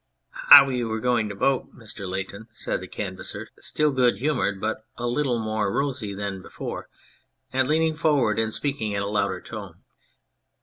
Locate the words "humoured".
4.17-4.59